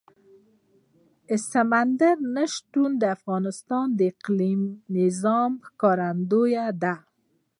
سمندر 1.51 2.15
نه 2.35 2.45
شتون 2.53 2.91
د 3.01 3.03
افغانستان 3.17 3.85
د 3.97 3.99
اقلیمي 4.11 4.69
نظام 4.97 5.51
ښکارندوی 5.67 6.53
ده. 6.81 6.93